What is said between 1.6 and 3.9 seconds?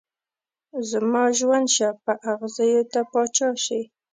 شه په اغزيو ته پاچا شې